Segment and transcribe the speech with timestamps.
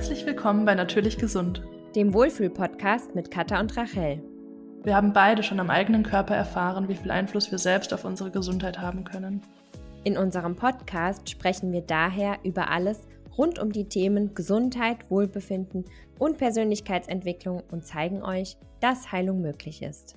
[0.00, 1.62] Herzlich willkommen bei Natürlich Gesund,
[1.94, 4.24] dem Wohlfühl-Podcast mit Katha und Rachel.
[4.82, 8.30] Wir haben beide schon am eigenen Körper erfahren, wie viel Einfluss wir selbst auf unsere
[8.30, 9.42] Gesundheit haben können.
[10.04, 13.06] In unserem Podcast sprechen wir daher über alles
[13.36, 15.84] rund um die Themen Gesundheit, Wohlbefinden
[16.18, 20.16] und Persönlichkeitsentwicklung und zeigen euch, dass Heilung möglich ist.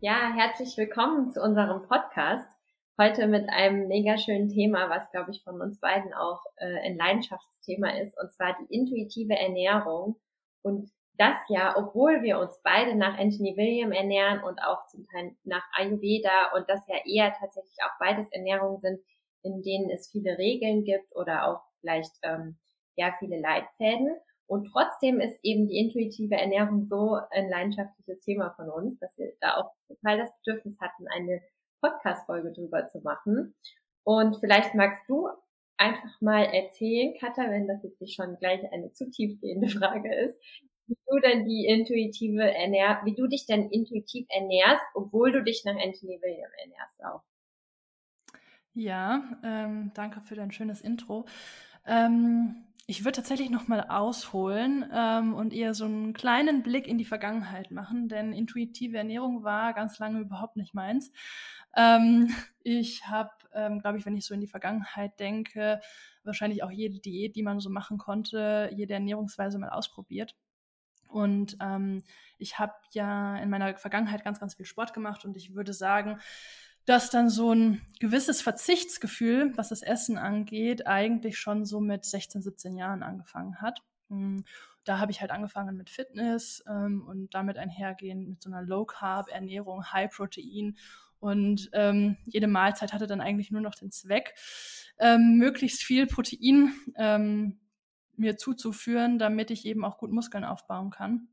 [0.00, 2.48] Ja, herzlich willkommen zu unserem Podcast.
[3.02, 6.96] Heute mit einem mega schönen Thema, was, glaube ich, von uns beiden auch äh, ein
[6.96, 10.20] Leidenschaftsthema ist, und zwar die intuitive Ernährung.
[10.62, 10.88] Und
[11.18, 15.64] das ja, obwohl wir uns beide nach Anthony William ernähren und auch zum Teil nach
[15.72, 19.00] Ayurveda und das ja eher tatsächlich auch beides Ernährungen sind,
[19.42, 22.56] in denen es viele Regeln gibt oder auch vielleicht ähm,
[22.94, 24.14] ja viele Leitfäden.
[24.46, 29.32] Und trotzdem ist eben die intuitive Ernährung so ein leidenschaftliches Thema von uns, dass wir
[29.40, 31.42] da auch total das Bedürfnis hatten, eine
[31.82, 33.54] Podcast-Folge drüber zu machen.
[34.04, 35.28] Und vielleicht magst du
[35.76, 40.36] einfach mal erzählen, Katha, wenn das jetzt nicht schon gleich eine zu tiefgehende Frage ist,
[40.86, 45.64] wie du denn die intuitive Ernähr wie du dich denn intuitiv ernährst, obwohl du dich
[45.64, 47.22] nach Anthony William ernährst auch.
[48.74, 51.26] Ja, ähm, danke für dein schönes Intro.
[51.86, 56.98] Ähm, ich würde tatsächlich noch mal ausholen ähm, und eher so einen kleinen Blick in
[56.98, 61.12] die Vergangenheit machen, denn intuitive Ernährung war ganz lange überhaupt nicht meins.
[61.76, 62.28] Ähm,
[62.62, 65.80] ich habe, ähm, glaube ich, wenn ich so in die Vergangenheit denke,
[66.24, 70.36] wahrscheinlich auch jede Diät, die man so machen konnte, jede Ernährungsweise mal ausprobiert.
[71.08, 72.02] Und ähm,
[72.38, 76.18] ich habe ja in meiner Vergangenheit ganz, ganz viel Sport gemacht und ich würde sagen,
[76.84, 82.42] dass dann so ein gewisses Verzichtsgefühl, was das Essen angeht, eigentlich schon so mit 16,
[82.42, 83.82] 17 Jahren angefangen hat.
[84.08, 84.44] Hm,
[84.84, 89.92] da habe ich halt angefangen mit Fitness ähm, und damit einhergehend mit so einer Low-Carb-Ernährung,
[89.92, 90.76] High-Protein.
[91.22, 94.34] Und ähm, jede Mahlzeit hatte dann eigentlich nur noch den Zweck,
[94.98, 97.60] ähm, möglichst viel Protein ähm,
[98.16, 101.28] mir zuzuführen, damit ich eben auch gut Muskeln aufbauen kann.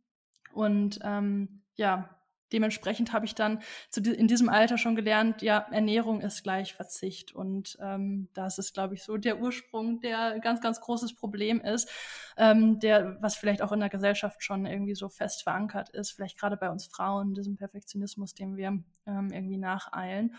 [0.54, 2.19] Und ähm, ja,
[2.52, 7.34] dementsprechend habe ich dann zu, in diesem Alter schon gelernt, ja, Ernährung ist gleich Verzicht.
[7.34, 11.90] Und ähm, das ist, glaube ich, so der Ursprung, der ganz, ganz großes Problem ist,
[12.38, 16.38] ähm, der, was vielleicht auch in der Gesellschaft schon irgendwie so fest verankert ist, vielleicht
[16.38, 20.36] gerade bei uns Frauen, diesem Perfektionismus, dem wir ähm, irgendwie nacheilen.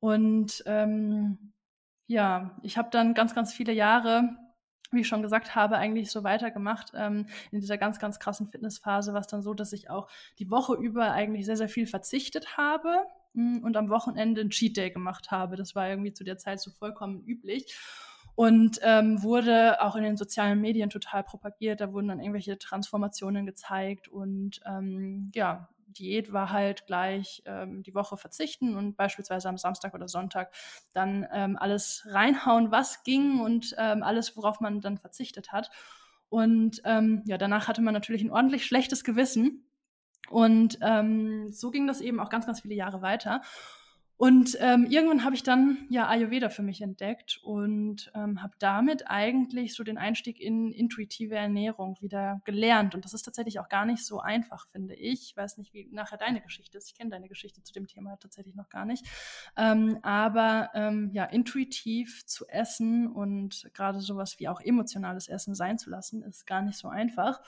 [0.00, 1.52] Und ähm,
[2.06, 4.36] ja, ich habe dann ganz, ganz viele Jahre
[4.92, 9.12] wie ich schon gesagt habe, eigentlich so weitergemacht ähm, in dieser ganz, ganz krassen Fitnessphase,
[9.12, 10.08] war es dann so, dass ich auch
[10.38, 14.50] die Woche über eigentlich sehr, sehr viel verzichtet habe mh, hm, und am Wochenende einen
[14.50, 15.56] Cheat Day gemacht habe.
[15.56, 17.76] Das war irgendwie zu der Zeit so vollkommen üblich
[18.34, 21.80] und ähm, wurde auch in den sozialen Medien total propagiert.
[21.80, 27.94] Da wurden dann irgendwelche Transformationen gezeigt und ähm, ja, Diät war halt gleich ähm, die
[27.94, 30.52] Woche verzichten und beispielsweise am Samstag oder Sonntag
[30.92, 35.70] dann ähm, alles reinhauen, was ging und ähm, alles, worauf man dann verzichtet hat.
[36.28, 39.66] Und ähm, ja, danach hatte man natürlich ein ordentlich schlechtes Gewissen.
[40.28, 43.42] Und ähm, so ging das eben auch ganz, ganz viele Jahre weiter.
[44.20, 49.08] Und ähm, irgendwann habe ich dann ja Ayurveda für mich entdeckt und ähm, habe damit
[49.08, 52.94] eigentlich so den Einstieg in intuitive Ernährung wieder gelernt.
[52.94, 55.30] Und das ist tatsächlich auch gar nicht so einfach, finde ich.
[55.30, 56.90] Ich weiß nicht, wie nachher deine Geschichte ist.
[56.90, 59.06] Ich kenne deine Geschichte zu dem Thema tatsächlich noch gar nicht.
[59.56, 65.78] Ähm, aber ähm, ja, intuitiv zu essen und gerade sowas wie auch emotionales Essen sein
[65.78, 67.40] zu lassen, ist gar nicht so einfach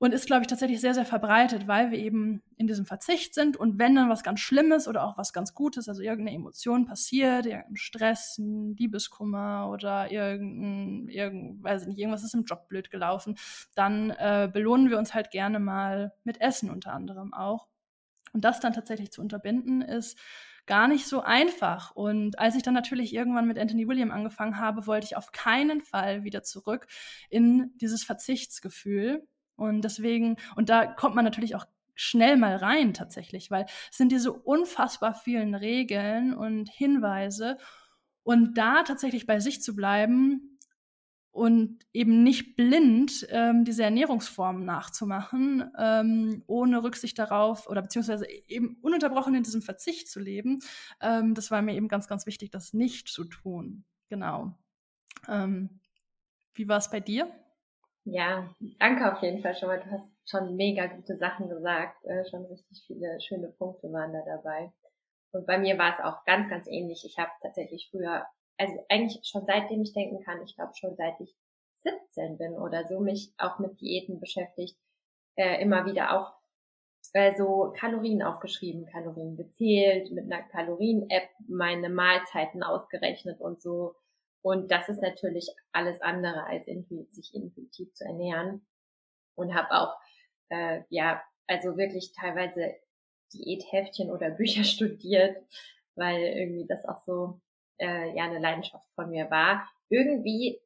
[0.00, 3.56] und ist, glaube ich, tatsächlich sehr, sehr verbreitet, weil wir eben in diesem Verzicht sind
[3.56, 7.46] und wenn dann was ganz Schlimmes oder auch was ganz Gutes, also irgendeine Emotion passiert,
[7.46, 12.90] irgendein Stress, ein Liebeskummer oder irgendein, irgend, weiß ich nicht, irgendwas ist im Job blöd
[12.90, 13.36] gelaufen,
[13.74, 17.68] dann äh, belohnen wir uns halt gerne mal mit Essen unter anderem auch.
[18.32, 20.18] Und das dann tatsächlich zu unterbinden, ist
[20.66, 21.90] gar nicht so einfach.
[21.92, 25.80] Und als ich dann natürlich irgendwann mit Anthony William angefangen habe, wollte ich auf keinen
[25.80, 26.86] Fall wieder zurück
[27.30, 29.26] in dieses Verzichtsgefühl
[29.58, 34.12] und deswegen, und da kommt man natürlich auch schnell mal rein tatsächlich, weil es sind
[34.12, 37.58] diese unfassbar vielen Regeln und Hinweise.
[38.22, 40.58] Und da tatsächlich bei sich zu bleiben
[41.32, 48.76] und eben nicht blind ähm, diese Ernährungsformen nachzumachen, ähm, ohne Rücksicht darauf oder beziehungsweise eben
[48.80, 50.60] ununterbrochen in diesem Verzicht zu leben,
[51.00, 53.84] ähm, das war mir eben ganz, ganz wichtig, das nicht zu tun.
[54.08, 54.56] Genau.
[55.26, 55.80] Ähm,
[56.54, 57.28] wie war es bei dir?
[58.10, 59.80] Ja, danke auf jeden Fall schon mal.
[59.80, 62.02] Du hast schon mega gute Sachen gesagt.
[62.06, 64.72] Äh, schon richtig viele schöne Punkte waren da dabei.
[65.32, 67.04] Und bei mir war es auch ganz, ganz ähnlich.
[67.04, 68.24] Ich habe tatsächlich früher,
[68.56, 71.34] also eigentlich schon seitdem ich denken kann, ich glaube schon seit ich
[71.82, 74.76] 17 bin oder so, mich auch mit Diäten beschäftigt,
[75.36, 76.32] äh, immer wieder auch
[77.12, 83.94] äh, so Kalorien aufgeschrieben, Kalorien gezählt, mit einer Kalorien-App meine Mahlzeiten ausgerechnet und so
[84.42, 88.66] Und das ist natürlich alles andere als sich intuitiv zu ernähren.
[89.34, 89.94] Und habe auch,
[90.48, 92.74] äh, ja, also wirklich teilweise
[93.32, 95.36] Diätheftchen oder Bücher studiert,
[95.94, 97.40] weil irgendwie das auch so
[97.78, 99.68] äh, ja eine Leidenschaft von mir war.
[99.88, 100.60] Irgendwie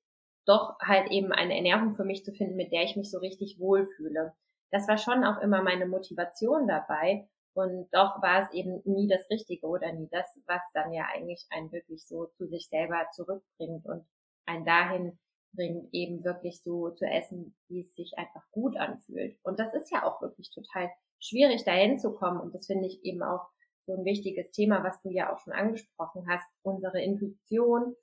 [0.44, 3.58] doch halt eben eine Ernährung für mich zu finden, mit der ich mich so richtig
[3.58, 4.34] wohlfühle.
[4.70, 7.28] Das war schon auch immer meine Motivation dabei.
[7.54, 11.46] Und doch war es eben nie das Richtige oder nie das, was dann ja eigentlich
[11.50, 14.06] einen wirklich so zu sich selber zurückbringt und
[14.46, 15.18] einen dahin
[15.54, 19.38] bringt, eben wirklich so zu essen, wie es sich einfach gut anfühlt.
[19.42, 20.90] Und das ist ja auch wirklich total
[21.20, 22.40] schwierig, dahin zu kommen.
[22.40, 23.46] Und das finde ich eben auch
[23.86, 26.46] so ein wichtiges Thema, was du ja auch schon angesprochen hast.
[26.62, 27.94] Unsere Intuition,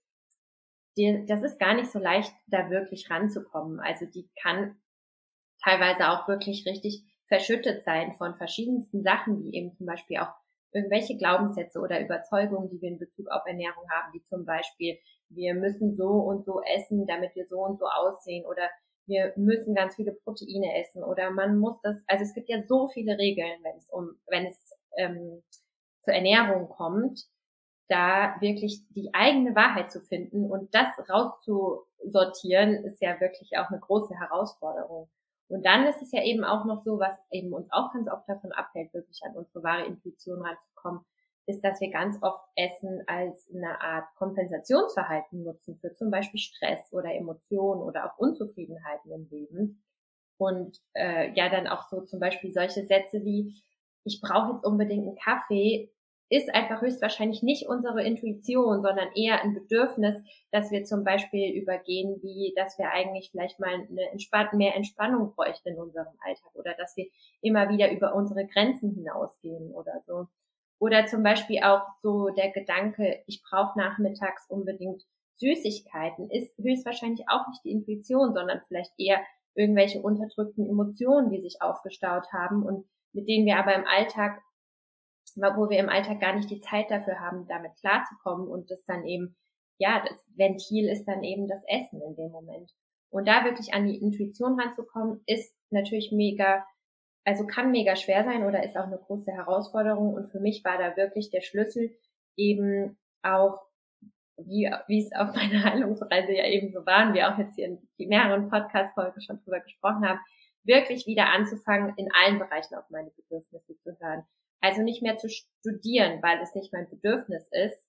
[0.97, 3.79] die, das ist gar nicht so leicht, da wirklich ranzukommen.
[3.79, 4.79] Also die kann
[5.63, 10.33] teilweise auch wirklich richtig verschüttet sein von verschiedensten Sachen, wie eben zum Beispiel auch
[10.71, 14.97] irgendwelche Glaubenssätze oder Überzeugungen, die wir in Bezug auf Ernährung haben, wie zum Beispiel,
[15.29, 18.69] wir müssen so und so essen, damit wir so und so aussehen oder
[19.05, 22.87] wir müssen ganz viele Proteine essen oder man muss das, also es gibt ja so
[22.89, 25.43] viele Regeln, wenn es um, wenn es ähm,
[26.03, 27.25] zur Ernährung kommt,
[27.87, 33.79] da wirklich die eigene Wahrheit zu finden und das rauszusortieren, ist ja wirklich auch eine
[33.79, 35.09] große Herausforderung.
[35.49, 38.29] Und dann ist es ja eben auch noch so, was eben uns auch ganz oft
[38.29, 41.01] davon abhält, wirklich an unsere wahre Intuition ranzukommen,
[41.47, 46.93] ist, dass wir ganz oft Essen als eine Art Kompensationsverhalten nutzen für zum Beispiel Stress
[46.93, 49.83] oder Emotionen oder auch Unzufriedenheiten im Leben.
[50.37, 53.55] Und äh, ja, dann auch so zum Beispiel solche Sätze wie,
[54.03, 55.91] ich brauche jetzt unbedingt einen Kaffee,
[56.29, 60.15] ist einfach höchstwahrscheinlich nicht unsere Intuition, sondern eher ein Bedürfnis,
[60.51, 65.33] dass wir zum Beispiel übergehen, wie dass wir eigentlich vielleicht mal eine Entspann mehr Entspannung
[65.33, 67.07] bräuchten in unserem Alltag oder dass wir
[67.41, 70.27] immer wieder über unsere Grenzen hinausgehen oder so.
[70.77, 75.03] Oder zum Beispiel auch so der Gedanke, ich brauche nachmittags unbedingt
[75.35, 79.19] Süßigkeiten, ist höchstwahrscheinlich auch nicht die Intuition, sondern vielleicht eher
[79.55, 84.41] irgendwelche unterdrückten Emotionen, die sich aufgestaut haben und mit denen wir aber im Alltag
[85.41, 89.05] wo wir im Alltag gar nicht die Zeit dafür haben, damit klarzukommen und das dann
[89.05, 89.35] eben,
[89.77, 92.71] ja, das Ventil ist dann eben das Essen in dem Moment.
[93.09, 96.65] Und da wirklich an die Intuition ranzukommen, ist natürlich mega,
[97.25, 100.13] also kann mega schwer sein oder ist auch eine große Herausforderung.
[100.13, 101.95] Und für mich war da wirklich der Schlüssel
[102.35, 103.61] eben auch,
[104.37, 107.65] wie, wie es auf meiner Heilungsreise ja eben so waren, wir auch jetzt hier
[107.97, 110.19] in mehreren Podcast-Folgen schon drüber gesprochen haben,
[110.63, 114.23] wirklich wieder anzufangen, in allen Bereichen auf meine Bedürfnisse zu hören.
[114.61, 117.87] Also nicht mehr zu studieren, weil es nicht mein Bedürfnis ist.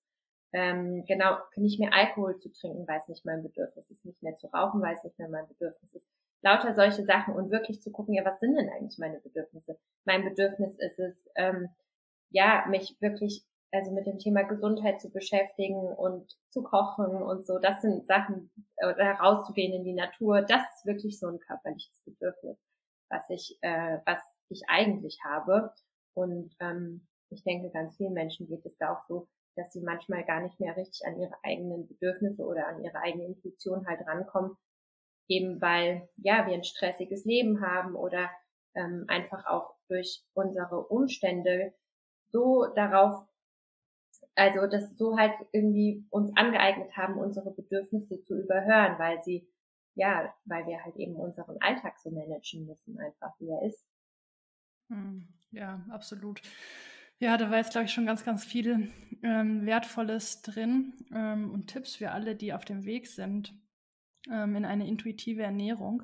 [0.53, 4.05] Ähm, genau, nicht mehr Alkohol zu trinken, weil es nicht mein Bedürfnis ist.
[4.05, 6.05] Nicht mehr zu rauchen, weil es nicht mehr mein Bedürfnis ist.
[6.41, 9.77] Lauter solche Sachen und wirklich zu gucken, ja, was sind denn eigentlich meine Bedürfnisse?
[10.05, 11.69] Mein Bedürfnis ist es, ähm,
[12.31, 17.57] ja, mich wirklich also mit dem Thema Gesundheit zu beschäftigen und zu kochen und so.
[17.57, 20.41] Das sind Sachen, oder rauszugehen in die Natur.
[20.41, 22.57] Das ist wirklich so ein körperliches Bedürfnis,
[23.09, 24.19] was ich, äh, was
[24.49, 25.73] ich eigentlich habe.
[26.13, 30.23] Und ähm, ich denke, ganz vielen Menschen geht es da auch so, dass sie manchmal
[30.23, 34.55] gar nicht mehr richtig an ihre eigenen Bedürfnisse oder an ihre eigene Intuition halt rankommen,
[35.27, 38.29] eben weil ja wir ein stressiges Leben haben oder
[38.75, 41.73] ähm, einfach auch durch unsere Umstände
[42.29, 43.25] so darauf,
[44.35, 49.47] also das so halt irgendwie uns angeeignet haben, unsere Bedürfnisse zu überhören, weil sie
[49.95, 53.85] ja, weil wir halt eben unseren Alltag so managen müssen, einfach wie er ist.
[54.91, 55.27] Hm.
[55.51, 56.41] Ja, absolut.
[57.19, 58.91] Ja, da war jetzt, glaube ich, schon ganz, ganz viel
[59.23, 63.53] ähm, Wertvolles drin ähm, und Tipps für alle, die auf dem Weg sind
[64.31, 66.03] ähm, in eine intuitive Ernährung.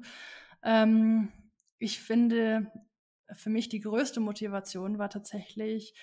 [0.63, 1.31] Ähm,
[1.79, 2.71] ich finde,
[3.33, 5.95] für mich die größte Motivation war tatsächlich,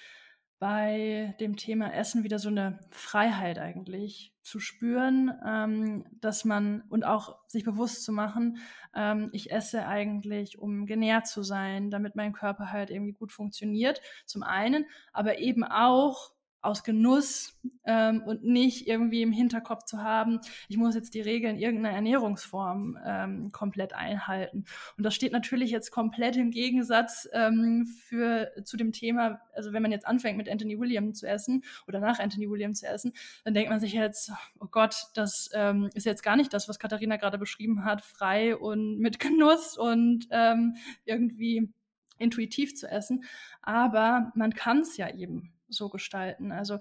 [0.59, 7.05] bei dem Thema Essen wieder so eine Freiheit eigentlich zu spüren, ähm, dass man und
[7.05, 8.59] auch sich bewusst zu machen,
[8.95, 14.01] ähm, ich esse eigentlich, um genährt zu sein, damit mein Körper halt irgendwie gut funktioniert,
[14.27, 16.34] zum einen, aber eben auch,
[16.65, 21.57] aus Genuss ähm, und nicht irgendwie im Hinterkopf zu haben, ich muss jetzt die Regeln
[21.57, 24.65] irgendeiner Ernährungsform ähm, komplett einhalten.
[24.97, 29.83] Und das steht natürlich jetzt komplett im Gegensatz ähm, für, zu dem Thema, also wenn
[29.83, 33.13] man jetzt anfängt mit Anthony William zu essen oder nach Anthony William zu essen,
[33.45, 36.79] dann denkt man sich jetzt, oh Gott, das ähm, ist jetzt gar nicht das, was
[36.79, 41.73] Katharina gerade beschrieben hat, frei und mit Genuss und ähm, irgendwie
[42.19, 43.25] intuitiv zu essen.
[43.63, 46.53] Aber man kann es ja eben so gestalten.
[46.53, 46.79] Also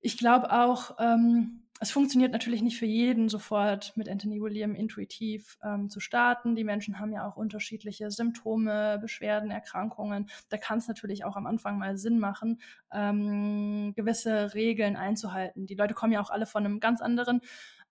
[0.00, 5.58] ich glaube auch, ähm, es funktioniert natürlich nicht für jeden sofort mit Anthony William intuitiv
[5.62, 6.54] ähm, zu starten.
[6.54, 10.30] Die Menschen haben ja auch unterschiedliche Symptome, Beschwerden, Erkrankungen.
[10.50, 12.60] Da kann es natürlich auch am Anfang mal Sinn machen,
[12.92, 15.66] ähm, gewisse Regeln einzuhalten.
[15.66, 17.40] Die Leute kommen ja auch alle von einem ganz anderen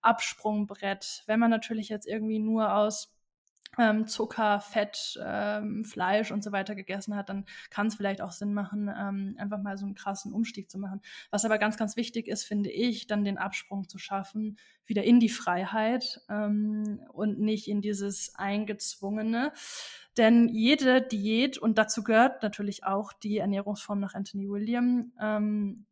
[0.00, 1.22] Absprungbrett.
[1.26, 3.13] Wenn man natürlich jetzt irgendwie nur aus
[3.78, 8.32] ähm, Zucker, Fett, ähm, Fleisch und so weiter gegessen hat, dann kann es vielleicht auch
[8.32, 11.00] Sinn machen, ähm, einfach mal so einen krassen Umstieg zu machen.
[11.30, 15.20] Was aber ganz, ganz wichtig ist, finde ich, dann den Absprung zu schaffen, wieder in
[15.20, 19.52] die Freiheit ähm, und nicht in dieses Eingezwungene.
[20.16, 25.86] Denn jede Diät, und dazu gehört natürlich auch die Ernährungsform nach Anthony William, ähm,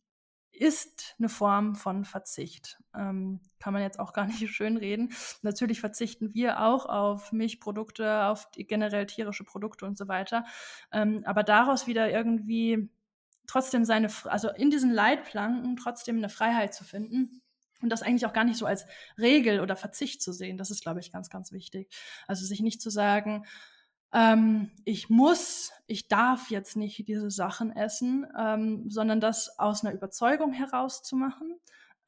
[0.53, 2.79] ist eine Form von Verzicht.
[2.95, 5.13] Ähm, kann man jetzt auch gar nicht schön reden.
[5.43, 10.45] Natürlich verzichten wir auch auf Milchprodukte, auf generell tierische Produkte und so weiter.
[10.93, 12.91] Ähm, aber daraus wieder irgendwie
[13.47, 17.43] trotzdem seine, also in diesen Leitplanken trotzdem eine Freiheit zu finden.
[17.81, 18.87] Und das eigentlich auch gar nicht so als
[19.19, 20.57] Regel oder Verzicht zu sehen.
[20.57, 21.93] Das ist, glaube ich, ganz, ganz wichtig.
[22.29, 23.45] Also sich nicht zu sagen,
[24.13, 29.95] ähm, ich muss, ich darf jetzt nicht diese Sachen essen, ähm, sondern das aus einer
[29.95, 31.59] Überzeugung herauszumachen.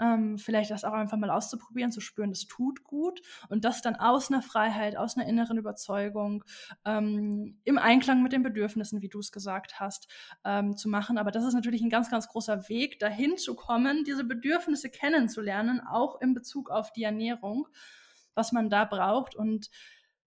[0.01, 3.95] Ähm, vielleicht das auch einfach mal auszuprobieren, zu spüren, das tut gut und das dann
[3.95, 6.43] aus einer Freiheit, aus einer inneren Überzeugung,
[6.85, 10.09] ähm, im Einklang mit den Bedürfnissen, wie du es gesagt hast,
[10.45, 11.17] ähm, zu machen.
[11.17, 15.81] Aber das ist natürlich ein ganz, ganz großer Weg, dahin zu kommen, diese Bedürfnisse kennenzulernen,
[15.81, 17.69] auch in Bezug auf die Ernährung,
[18.35, 19.71] was man da braucht und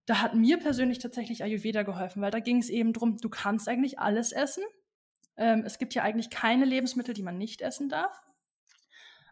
[0.07, 3.67] da hat mir persönlich tatsächlich Ayurveda geholfen, weil da ging es eben drum, du kannst
[3.67, 4.63] eigentlich alles essen.
[5.35, 8.23] Ähm, es gibt ja eigentlich keine Lebensmittel, die man nicht essen darf.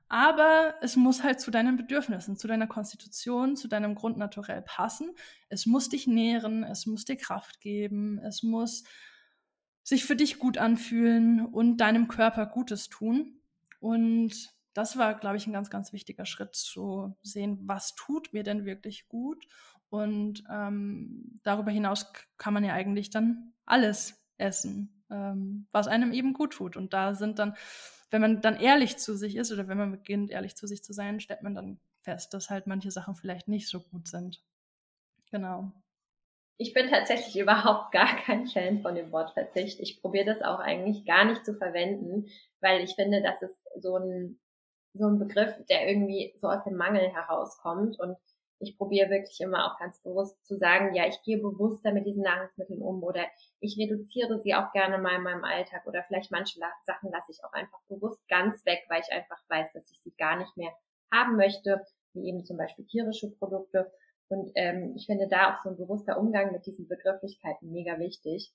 [0.10, 5.16] Aber es muss halt zu deinen Bedürfnissen, zu deiner Konstitution, zu deinem Grundnaturell passen.
[5.48, 8.84] Es muss dich nähren, es muss dir Kraft geben, es muss
[9.82, 13.40] sich für dich gut anfühlen und deinem Körper Gutes tun.
[13.80, 18.44] Und das war, glaube ich, ein ganz, ganz wichtiger Schritt zu sehen, was tut mir
[18.44, 19.48] denn wirklich gut
[19.96, 26.34] und ähm, darüber hinaus kann man ja eigentlich dann alles essen, ähm, was einem eben
[26.34, 26.78] gut tut.
[26.78, 27.56] Und da sind dann,
[28.10, 30.94] wenn man dann ehrlich zu sich ist oder wenn man beginnt, ehrlich zu sich zu
[30.94, 34.44] sein, stellt man dann fest, dass halt manche Sachen vielleicht nicht so gut sind.
[35.32, 35.72] Genau.
[36.58, 39.80] Ich bin tatsächlich überhaupt gar kein Fan von dem Wort Verzicht.
[39.80, 42.28] Ich probiere das auch eigentlich gar nicht zu verwenden,
[42.62, 44.40] weil ich finde, das ist so ein,
[44.94, 48.18] so ein Begriff, der irgendwie so aus dem Mangel herauskommt und
[48.60, 52.24] ich probiere wirklich immer auch ganz bewusst zu sagen, ja, ich gehe bewusster mit diesen
[52.24, 53.26] Nahrungsmitteln um oder
[53.60, 57.44] ich reduziere sie auch gerne mal in meinem Alltag oder vielleicht manche Sachen lasse ich
[57.44, 60.72] auch einfach bewusst ganz weg, weil ich einfach weiß, dass ich sie gar nicht mehr
[61.12, 61.82] haben möchte,
[62.14, 63.92] wie eben zum Beispiel tierische Produkte.
[64.28, 68.52] Und ähm, ich finde da auch so ein bewusster Umgang mit diesen Begrifflichkeiten mega wichtig.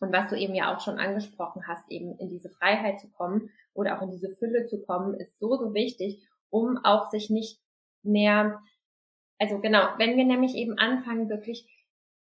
[0.00, 3.50] Und was du eben ja auch schon angesprochen hast, eben in diese Freiheit zu kommen
[3.74, 7.60] oder auch in diese Fülle zu kommen, ist so, so wichtig, um auch sich nicht
[8.02, 8.60] mehr
[9.40, 11.66] also genau, wenn wir nämlich eben anfangen, wirklich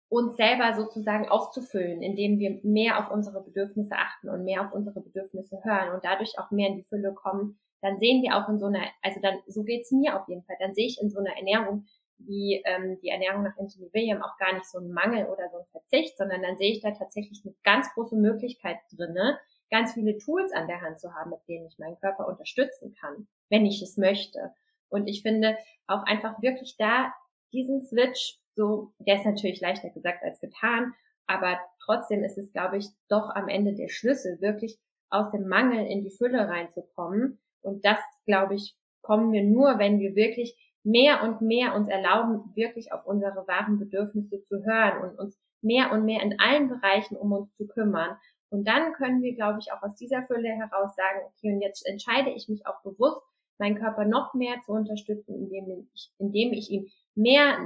[0.10, 5.02] uns selber sozusagen aufzufüllen, indem wir mehr auf unsere Bedürfnisse achten und mehr auf unsere
[5.02, 8.60] Bedürfnisse hören und dadurch auch mehr in die Fülle kommen, dann sehen wir auch in
[8.60, 11.20] so einer, also dann, so geht's mir auf jeden Fall, dann sehe ich in so
[11.20, 11.86] einer Ernährung
[12.18, 15.58] wie ähm, die Ernährung nach Anthony William auch gar nicht so einen Mangel oder so
[15.58, 19.40] einen Verzicht, sondern dann sehe ich da tatsächlich eine ganz große Möglichkeit drinne,
[19.70, 23.28] ganz viele Tools an der Hand zu haben, mit denen ich meinen Körper unterstützen kann,
[23.50, 24.52] wenn ich es möchte.
[24.92, 25.58] Und ich finde
[25.88, 27.12] auch einfach wirklich da
[27.54, 30.94] diesen Switch, so, der ist natürlich leichter gesagt als getan,
[31.26, 34.78] aber trotzdem ist es, glaube ich, doch am Ende der Schlüssel, wirklich
[35.10, 37.40] aus dem Mangel in die Fülle reinzukommen.
[37.62, 42.52] Und das, glaube ich, kommen wir nur, wenn wir wirklich mehr und mehr uns erlauben,
[42.56, 47.16] wirklich auf unsere wahren Bedürfnisse zu hören und uns mehr und mehr in allen Bereichen
[47.16, 48.18] um uns zu kümmern.
[48.50, 51.88] Und dann können wir, glaube ich, auch aus dieser Fülle heraus sagen, okay, und jetzt
[51.88, 53.22] entscheide ich mich auch bewusst
[53.62, 57.60] meinen Körper noch mehr zu unterstützen, indem ich, indem ich ihm mehr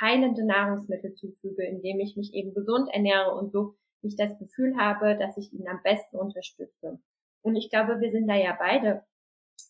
[0.00, 5.16] heilende Nahrungsmittel zufüge, indem ich mich eben gesund ernähre und so ich das Gefühl habe,
[5.16, 7.00] dass ich ihn am besten unterstütze.
[7.42, 9.04] Und ich glaube, wir sind da ja beide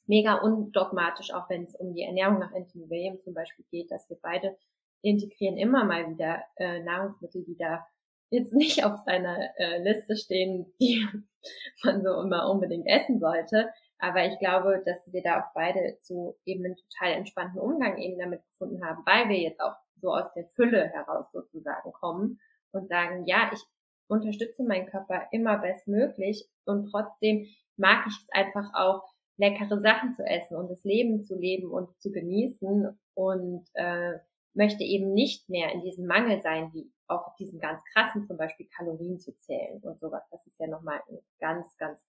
[0.06, 4.08] mega undogmatisch, auch wenn es um die Ernährung nach Anthony William zum Beispiel geht, dass
[4.08, 4.56] wir beide
[5.02, 7.86] integrieren immer mal wieder äh, Nahrungsmittel, die da
[8.30, 11.06] jetzt nicht auf seiner äh, Liste stehen, die
[11.84, 16.38] man so immer unbedingt essen sollte, aber ich glaube, dass wir da auch beide so
[16.44, 20.32] eben einen total entspannten Umgang eben damit gefunden haben, weil wir jetzt auch so aus
[20.34, 22.40] der Fülle heraus sozusagen kommen
[22.72, 23.60] und sagen, ja, ich
[24.08, 30.24] unterstütze meinen Körper immer bestmöglich und trotzdem mag ich es einfach auch, leckere Sachen zu
[30.24, 34.18] essen und das Leben zu leben und zu genießen und äh,
[34.52, 38.68] möchte eben nicht mehr in diesem Mangel sein, wie auch diesen ganz krassen zum Beispiel
[38.76, 40.24] Kalorien zu zählen und sowas.
[40.30, 42.04] Das ist ja nochmal ein ganz, ganz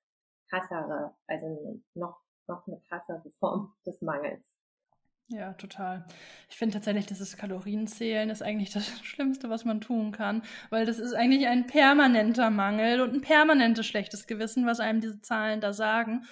[0.50, 4.44] krassere, also noch, noch eine krassere Form des Mangels.
[5.32, 6.08] Ja, total.
[6.50, 10.41] Ich finde tatsächlich, dieses Kalorienzählen ist eigentlich das Schlimmste, was man tun kann,
[10.72, 15.22] weil das ist eigentlich ein permanenter Mangel und ein permanentes schlechtes Gewissen, was einem diese
[15.22, 16.25] Zahlen da sagen.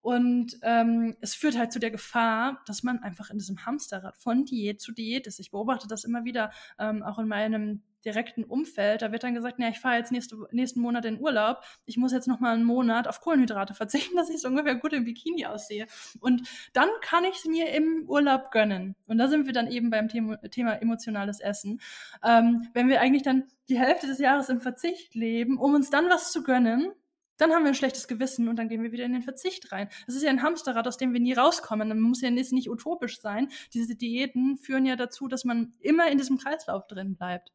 [0.00, 4.44] Und ähm, es führt halt zu der Gefahr, dass man einfach in diesem Hamsterrad von
[4.44, 5.40] Diät zu Diät ist.
[5.40, 9.02] Ich beobachte das immer wieder, ähm, auch in meinem direkten Umfeld.
[9.02, 11.62] Da wird dann gesagt, ja, ich fahre jetzt nächste, nächsten Monat in Urlaub.
[11.84, 14.92] Ich muss jetzt noch mal einen Monat auf Kohlenhydrate verzichten, dass ich so ungefähr gut
[14.92, 15.86] im Bikini aussehe.
[16.20, 18.96] Und dann kann ich es mir im Urlaub gönnen.
[19.06, 21.80] Und da sind wir dann eben beim Thema, Thema emotionales Essen.
[22.24, 26.08] Ähm, wenn wir eigentlich dann die Hälfte des Jahres im Verzicht leben, um uns dann
[26.08, 26.92] was zu gönnen,
[27.38, 29.88] dann haben wir ein schlechtes Gewissen und dann gehen wir wieder in den Verzicht rein.
[30.06, 31.88] Das ist ja ein Hamsterrad, aus dem wir nie rauskommen.
[31.88, 33.48] Man muss ja nicht utopisch sein.
[33.72, 37.52] Diese Diäten führen ja dazu, dass man immer in diesem Kreislauf drin bleibt.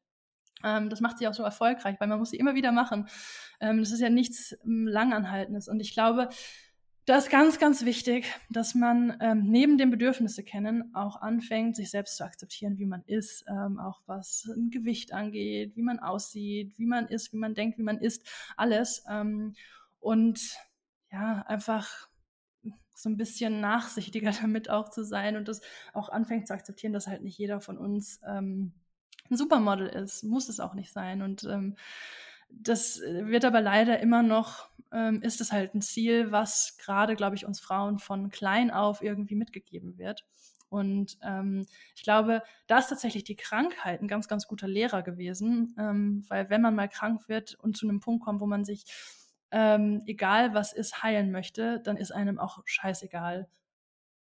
[0.64, 3.08] Ähm, das macht sie auch so erfolgreich, weil man muss sie immer wieder machen.
[3.60, 5.68] Ähm, das ist ja nichts ähm, Langanhaltendes.
[5.68, 6.30] Und ich glaube,
[7.06, 11.92] das ist ganz, ganz wichtig, dass man ähm, neben dem Bedürfnisse kennen auch anfängt, sich
[11.92, 16.78] selbst zu akzeptieren, wie man ist, ähm, auch was ein Gewicht angeht, wie man aussieht,
[16.78, 19.04] wie man ist, wie man denkt, wie man ist, alles.
[19.10, 19.54] Ähm,
[20.00, 20.40] und
[21.12, 22.08] ja, einfach
[22.96, 25.62] so ein bisschen nachsichtiger damit auch zu sein und das
[25.94, 28.74] auch anfängt zu akzeptieren, dass halt nicht jeder von uns ähm,
[29.30, 30.24] ein Supermodel ist.
[30.24, 31.22] Muss es auch nicht sein.
[31.22, 31.76] Und ähm,
[32.50, 37.36] das wird aber leider immer noch, ähm, ist es halt ein Ziel, was gerade, glaube
[37.36, 40.26] ich, uns Frauen von klein auf irgendwie mitgegeben wird.
[40.70, 45.76] Und ähm, ich glaube, da ist tatsächlich die Krankheit ein ganz, ganz guter Lehrer gewesen,
[45.78, 48.86] ähm, weil wenn man mal krank wird und zu einem Punkt kommt, wo man sich,
[49.52, 53.48] ähm, egal was ist, heilen möchte, dann ist einem auch scheißegal,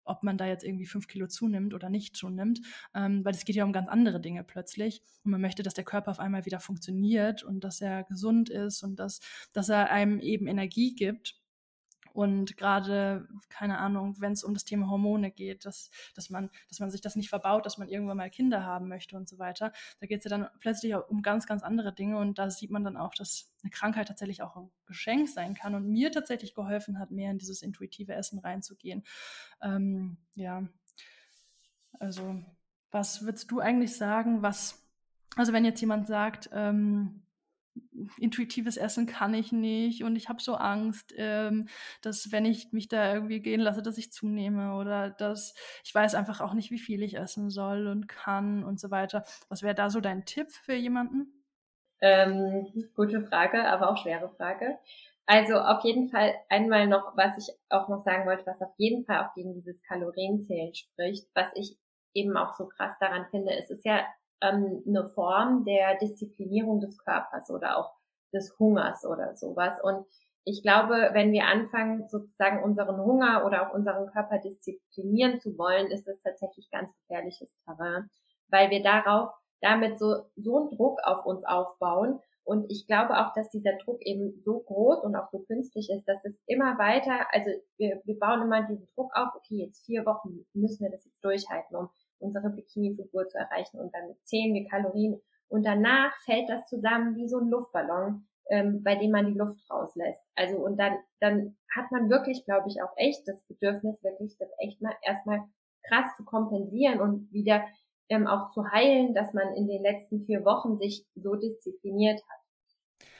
[0.05, 2.61] ob man da jetzt irgendwie fünf Kilo zunimmt oder nicht zunimmt,
[2.93, 5.01] ähm, weil es geht ja um ganz andere Dinge plötzlich.
[5.23, 8.83] Und man möchte, dass der Körper auf einmal wieder funktioniert und dass er gesund ist
[8.83, 9.19] und dass,
[9.53, 11.35] dass er einem eben Energie gibt.
[12.15, 16.79] Und gerade, keine Ahnung, wenn es um das Thema Hormone geht, dass, dass, man, dass
[16.79, 19.73] man sich das nicht verbaut, dass man irgendwann mal Kinder haben möchte und so weiter,
[19.99, 22.17] da geht es ja dann plötzlich auch um ganz, ganz andere Dinge.
[22.17, 25.75] Und da sieht man dann auch, dass eine Krankheit tatsächlich auch ein Geschenk sein kann
[25.75, 29.03] und mir tatsächlich geholfen hat, mehr in dieses intuitive Essen reinzugehen.
[29.61, 30.63] Ähm, ja,
[31.99, 32.41] also
[32.91, 34.87] was würdest du eigentlich sagen, was,
[35.35, 37.24] also wenn jetzt jemand sagt, ähm,
[38.17, 41.67] intuitives Essen kann ich nicht und ich habe so Angst, ähm,
[42.01, 46.15] dass wenn ich mich da irgendwie gehen lasse, dass ich zunehme oder dass ich weiß
[46.15, 49.23] einfach auch nicht, wie viel ich essen soll und kann und so weiter.
[49.49, 51.43] Was wäre da so dein Tipp für jemanden?
[52.01, 54.77] Ähm, gute Frage, aber auch schwere Frage.
[55.25, 59.05] Also auf jeden Fall einmal noch, was ich auch noch sagen wollte, was auf jeden
[59.05, 61.77] Fall auch gegen dieses Kalorienzählen spricht, was ich
[62.13, 64.05] eben auch so krass daran finde, es ist ja
[64.41, 67.93] ähm, eine Form der Disziplinierung des Körpers oder auch
[68.33, 69.79] des Hungers oder sowas.
[69.81, 70.05] Und
[70.43, 75.87] ich glaube, wenn wir anfangen, sozusagen unseren Hunger oder auch unseren Körper disziplinieren zu wollen,
[75.87, 78.09] ist das tatsächlich ganz gefährliches Terrain,
[78.49, 82.19] weil wir darauf damit so, so einen Druck auf uns aufbauen.
[82.43, 86.07] Und ich glaube auch, dass dieser Druck eben so groß und auch so künstlich ist,
[86.07, 90.05] dass es immer weiter, also wir, wir bauen immer diesen Druck auf, okay, jetzt vier
[90.05, 91.89] Wochen müssen wir das jetzt durchhalten, um
[92.25, 97.27] unsere Bikini-Figur zu erreichen und dann zählen wir Kalorien und danach fällt das zusammen wie
[97.27, 100.23] so ein Luftballon, ähm, bei dem man die Luft rauslässt.
[100.35, 104.49] Also und dann, dann hat man wirklich, glaube ich, auch echt das Bedürfnis, wirklich das
[104.59, 105.41] echt mal erstmal
[105.83, 107.63] krass zu kompensieren und wieder
[108.09, 112.45] ähm, auch zu heilen, dass man in den letzten vier Wochen sich so diszipliniert hat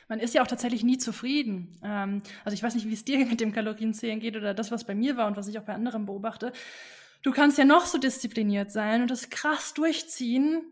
[0.08, 1.80] man ist ja auch tatsächlich nie zufrieden.
[1.84, 4.84] Ähm, also ich weiß nicht, wie es dir mit dem Kalorienzählen geht oder das, was
[4.84, 6.52] bei mir war und was ich auch bei anderen beobachte
[7.26, 10.72] du kannst ja noch so diszipliniert sein und das krass durchziehen.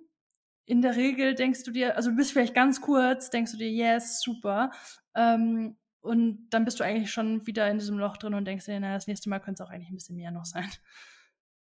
[0.65, 3.69] In der Regel denkst du dir, also du bist vielleicht ganz kurz, denkst du dir,
[3.69, 4.71] yes, super.
[5.15, 8.79] Ähm, und dann bist du eigentlich schon wieder in diesem Loch drin und denkst dir,
[8.79, 10.69] naja, das nächste Mal könnte es auch eigentlich ein bisschen mehr noch sein.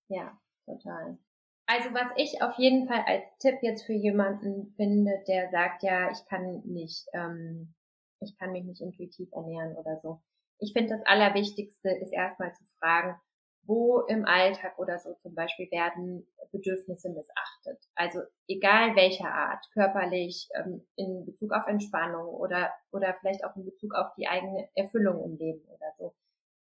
[0.09, 1.18] Ja, total.
[1.66, 6.11] Also was ich auf jeden Fall als Tipp jetzt für jemanden finde, der sagt, ja,
[6.11, 7.74] ich kann nicht, ähm,
[8.18, 10.20] ich kann mich nicht intuitiv ernähren oder so.
[10.59, 13.14] Ich finde, das Allerwichtigste ist erstmal zu fragen,
[13.62, 17.79] wo im Alltag oder so zum Beispiel werden Bedürfnisse missachtet.
[17.94, 23.64] Also egal welcher Art, körperlich, ähm, in Bezug auf Entspannung oder, oder vielleicht auch in
[23.64, 26.14] Bezug auf die eigene Erfüllung im Leben oder so.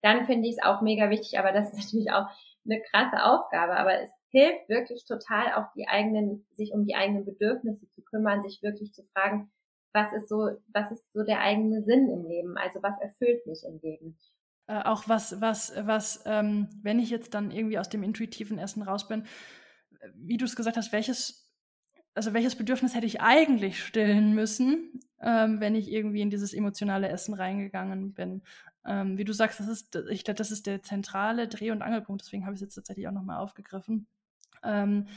[0.02, 2.26] Dann finde ich es auch mega wichtig, aber das ist natürlich auch
[2.64, 7.24] eine krasse Aufgabe, aber es hilft wirklich total auch die eigenen, sich um die eigenen
[7.24, 9.50] Bedürfnisse zu kümmern, sich wirklich zu fragen,
[9.92, 12.59] was ist so, was ist so der eigene Sinn im Leben?
[12.59, 14.18] Also was erfüllt mich im Leben?
[14.66, 18.83] Äh, auch was, was, was, ähm, wenn ich jetzt dann irgendwie aus dem intuitiven Essen
[18.83, 19.24] raus bin,
[20.14, 21.46] wie du es gesagt hast, welches
[22.16, 27.09] also welches Bedürfnis hätte ich eigentlich stillen müssen, ähm, wenn ich irgendwie in dieses emotionale
[27.09, 28.42] Essen reingegangen bin.
[28.87, 32.22] Ähm, wie du sagst, das ist, ich glaube, das ist der zentrale Dreh- und Angelpunkt,
[32.22, 34.07] deswegen habe ich es jetzt tatsächlich auch nochmal aufgegriffen.
[34.62, 35.09] Ähm,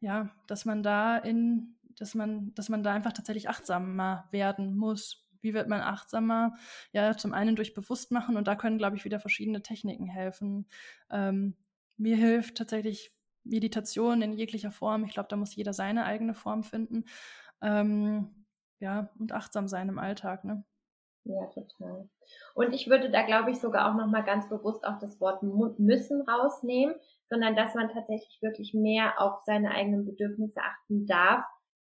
[0.00, 5.25] ja, dass man da in, dass man, dass man da einfach tatsächlich achtsamer werden muss.
[5.46, 6.56] Wie wird man achtsamer?
[6.90, 10.68] Ja, zum einen durch Bewusstmachen und da können, glaube ich, wieder verschiedene Techniken helfen.
[11.08, 11.54] Ähm,
[11.96, 13.12] mir hilft tatsächlich
[13.44, 15.04] Meditation in jeglicher Form.
[15.04, 17.04] Ich glaube, da muss jeder seine eigene Form finden.
[17.62, 18.44] Ähm,
[18.80, 20.64] ja, und achtsam sein im Alltag, ne?
[21.22, 22.08] Ja, total.
[22.54, 26.22] Und ich würde da, glaube ich, sogar auch nochmal ganz bewusst auch das Wort müssen
[26.22, 26.96] rausnehmen,
[27.28, 31.44] sondern dass man tatsächlich wirklich mehr auf seine eigenen Bedürfnisse achten darf,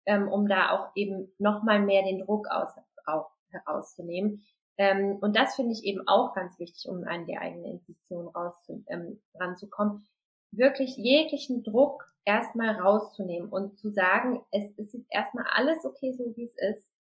[0.07, 2.71] ähm, um da auch eben nochmal mehr den Druck aus,
[3.05, 3.27] auf,
[3.65, 4.45] herauszunehmen.
[4.79, 8.55] Ähm, und das finde ich eben auch ganz wichtig, um an die eigene Intuition raus,
[8.89, 10.07] ähm, ranzukommen.
[10.53, 16.37] Wirklich jeglichen Druck erstmal rauszunehmen und zu sagen, es ist jetzt erstmal alles okay, so
[16.37, 16.91] wie es ist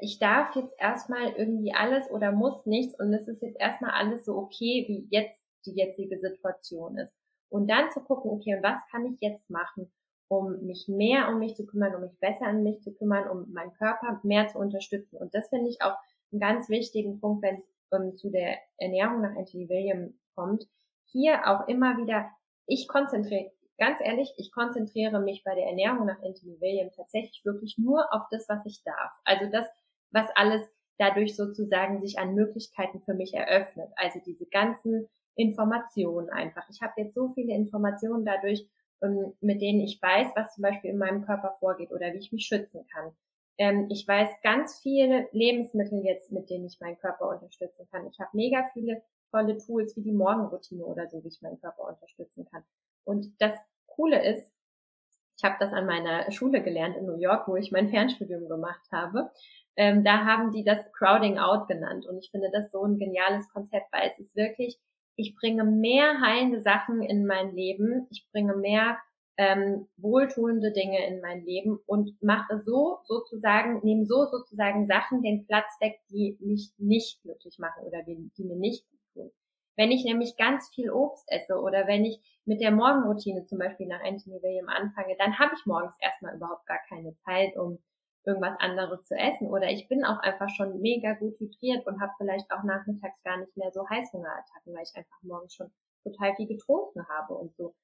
[0.00, 4.24] ich darf jetzt erstmal irgendwie alles oder muss nichts und es ist jetzt erstmal alles
[4.24, 7.12] so okay, wie jetzt die jetzige Situation ist.
[7.48, 9.90] Und dann zu gucken, okay, und was kann ich jetzt machen,
[10.28, 13.52] um mich mehr um mich zu kümmern, um mich besser an mich zu kümmern, um
[13.52, 15.16] meinen Körper mehr zu unterstützen.
[15.16, 15.96] Und das finde ich auch
[16.30, 20.68] einen ganz wichtigen Punkt, wenn es um, zu der Ernährung nach Anthony William kommt.
[21.06, 22.28] Hier auch immer wieder,
[22.66, 27.78] ich konzentriere, ganz ehrlich, ich konzentriere mich bei der Ernährung nach Anthony William tatsächlich wirklich
[27.78, 29.12] nur auf das, was ich darf.
[29.24, 29.66] Also das,
[30.10, 30.62] was alles
[30.98, 33.88] dadurch sozusagen sich an Möglichkeiten für mich eröffnet.
[33.96, 36.68] Also diese ganzen Informationen einfach.
[36.68, 38.68] Ich habe jetzt so viele Informationen dadurch,
[39.02, 42.32] ähm, mit denen ich weiß, was zum Beispiel in meinem Körper vorgeht oder wie ich
[42.32, 43.12] mich schützen kann.
[43.58, 48.06] Ähm, ich weiß ganz viele Lebensmittel jetzt, mit denen ich meinen Körper unterstützen kann.
[48.06, 51.88] Ich habe mega viele tolle Tools wie die Morgenroutine oder so, wie ich meinen Körper
[51.88, 52.62] unterstützen kann.
[53.04, 53.52] Und das
[53.86, 54.50] Coole ist,
[55.36, 58.86] ich habe das an meiner Schule gelernt in New York, wo ich mein Fernstudium gemacht
[58.92, 59.30] habe.
[59.76, 62.06] Ähm, da haben die das Crowding Out genannt.
[62.06, 64.78] Und ich finde das so ein geniales Konzept, weil es ist wirklich,
[65.18, 68.98] ich bringe mehr heilende Sachen in mein Leben, ich bringe mehr
[69.36, 75.44] ähm, wohltuende Dinge in mein Leben und mache so sozusagen, nehme so sozusagen Sachen den
[75.46, 79.30] Platz weg, die mich nicht glücklich machen oder die, die mir nicht gut tun.
[79.76, 83.88] Wenn ich nämlich ganz viel Obst esse oder wenn ich mit der Morgenroutine zum Beispiel
[83.88, 87.78] nach Anthony William anfange, dann habe ich morgens erstmal überhaupt gar keine Zeit, um
[88.24, 89.48] irgendwas anderes zu essen.
[89.48, 93.38] Oder ich bin auch einfach schon mega gut hydriert und habe vielleicht auch nachmittags gar
[93.38, 95.70] nicht mehr so Heißhungerattacken, weil ich einfach morgens schon
[96.04, 97.74] total viel getrunken habe und so.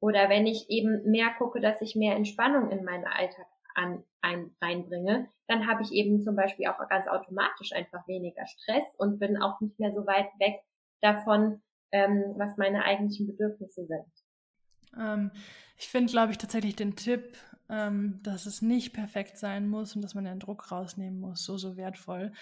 [0.00, 4.54] Oder wenn ich eben mehr gucke, dass ich mehr Entspannung in meinen Alltag an, ein,
[4.60, 9.40] reinbringe, dann habe ich eben zum Beispiel auch ganz automatisch einfach weniger Stress und bin
[9.40, 10.60] auch nicht mehr so weit weg
[11.00, 14.06] davon, ähm, was meine eigentlichen Bedürfnisse sind.
[14.96, 15.30] Ähm,
[15.76, 17.36] ich finde, glaube ich, tatsächlich den Tipp,
[17.74, 21.56] ähm, dass es nicht perfekt sein muss und dass man den Druck rausnehmen muss, so,
[21.56, 22.32] so wertvoll.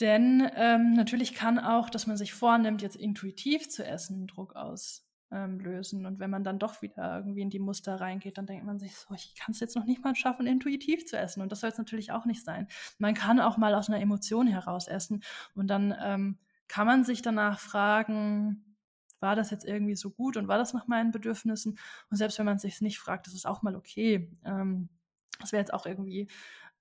[0.00, 6.00] Denn ähm, natürlich kann auch, dass man sich vornimmt, jetzt intuitiv zu essen, Druck auslösen.
[6.00, 8.80] Ähm, und wenn man dann doch wieder irgendwie in die Muster reingeht, dann denkt man
[8.80, 11.42] sich so, ich kann es jetzt noch nicht mal schaffen, intuitiv zu essen.
[11.42, 12.66] Und das soll es natürlich auch nicht sein.
[12.98, 15.22] Man kann auch mal aus einer Emotion heraus essen.
[15.54, 18.73] Und dann ähm, kann man sich danach fragen,
[19.20, 21.78] war das jetzt irgendwie so gut und war das nach meinen Bedürfnissen?
[22.10, 24.30] Und selbst wenn man sich nicht fragt, das ist auch mal okay.
[24.44, 24.88] Ähm,
[25.40, 26.28] das wäre jetzt auch irgendwie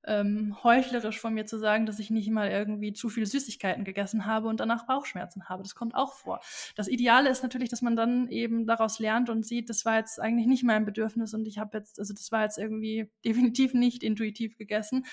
[0.05, 4.25] ähm, heuchlerisch von mir zu sagen, dass ich nicht mal irgendwie zu viele Süßigkeiten gegessen
[4.25, 5.63] habe und danach Bauchschmerzen habe.
[5.63, 6.41] Das kommt auch vor.
[6.75, 10.19] Das Ideale ist natürlich, dass man dann eben daraus lernt und sieht, das war jetzt
[10.19, 14.03] eigentlich nicht mein Bedürfnis und ich habe jetzt, also das war jetzt irgendwie definitiv nicht
[14.03, 15.05] intuitiv gegessen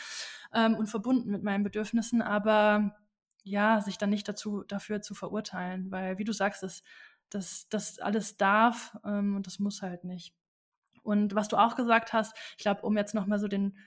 [0.53, 2.97] ähm, und verbunden mit meinen Bedürfnissen, aber
[3.43, 6.83] ja, sich dann nicht dazu dafür zu verurteilen, weil wie du sagst, es
[7.31, 10.35] das, das alles darf ähm, und das muss halt nicht.
[11.03, 13.79] Und was du auch gesagt hast, ich glaube, um jetzt nochmal so den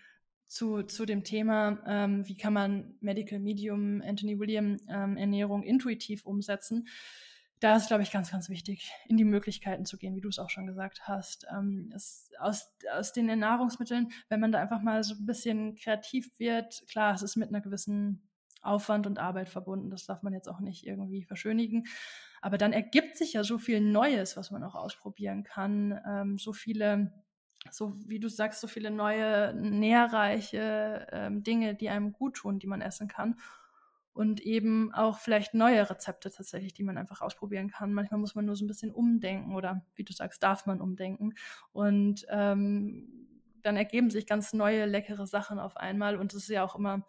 [0.48, 6.26] zu, zu dem Thema, ähm, wie kann man Medical Medium, Anthony William ähm, Ernährung intuitiv
[6.26, 6.88] umsetzen,
[7.60, 10.38] da ist, glaube ich, ganz, ganz wichtig, in die Möglichkeiten zu gehen, wie du es
[10.38, 11.48] auch schon gesagt hast.
[11.50, 16.38] Ähm, es, aus, aus den Nahrungsmitteln, wenn man da einfach mal so ein bisschen kreativ
[16.40, 18.28] wird, klar, es ist mit einer gewissen
[18.62, 21.86] Aufwand und Arbeit verbunden, das darf man jetzt auch nicht irgendwie verschönigen.
[22.44, 25.98] Aber dann ergibt sich ja so viel Neues, was man auch ausprobieren kann.
[26.06, 27.14] Ähm, so viele,
[27.72, 32.68] so wie du sagst, so viele neue, nährreiche ähm, Dinge, die einem gut tun, die
[32.68, 33.40] man essen kann.
[34.12, 37.94] Und eben auch vielleicht neue Rezepte tatsächlich, die man einfach ausprobieren kann.
[37.94, 41.36] Manchmal muss man nur so ein bisschen umdenken oder wie du sagst, darf man umdenken.
[41.72, 43.08] Und ähm,
[43.62, 46.18] dann ergeben sich ganz neue, leckere Sachen auf einmal.
[46.18, 47.06] Und es ist ja auch immer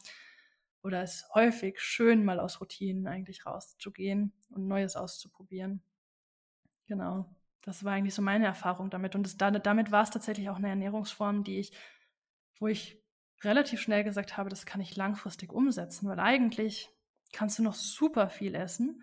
[0.85, 5.83] oder ist häufig schön, mal aus Routinen eigentlich rauszugehen und Neues auszuprobieren.
[6.87, 7.27] Genau.
[7.63, 9.15] das war eigentlich so meine Erfahrung damit.
[9.15, 11.73] Und das, damit war es tatsächlich auch eine Ernährungsform, die ich,
[12.59, 13.03] wo ich
[13.43, 16.91] relativ schnell gesagt habe, das kann ich langfristig umsetzen, weil eigentlich
[17.33, 19.03] kannst du noch super viel essen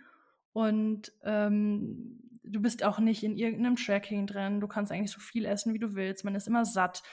[0.53, 4.59] und ähm, du bist auch nicht in irgendeinem Tracking drin.
[4.59, 6.25] Du kannst eigentlich so viel essen, wie du willst.
[6.25, 7.03] Man ist immer satt.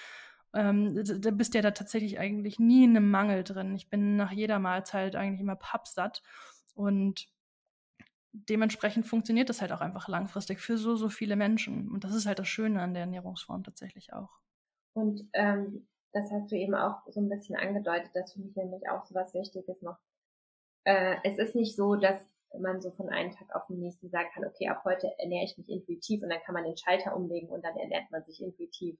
[0.54, 3.74] Ähm, da bist ja da tatsächlich eigentlich nie in einem Mangel drin.
[3.74, 6.22] Ich bin nach jeder Mahlzeit eigentlich immer pappsatt
[6.74, 7.28] und
[8.48, 11.90] dementsprechend funktioniert das halt auch einfach langfristig für so, so viele Menschen.
[11.90, 14.30] Und das ist halt das Schöne an der Ernährungsform tatsächlich auch.
[14.94, 18.88] Und ähm, das hast du eben auch so ein bisschen angedeutet, das finde ich nämlich
[18.88, 19.98] auch so was Wichtiges noch.
[20.84, 22.26] Äh, es ist nicht so, dass
[22.58, 25.58] man so von einem Tag auf den nächsten sagen kann, okay, ab heute ernähre ich
[25.58, 28.98] mich intuitiv und dann kann man den Schalter umlegen und dann ernährt man sich intuitiv.